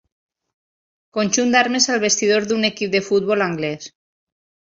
[1.17, 3.93] Conjunt d'armes al vestidor d'un equip de futbol anglès.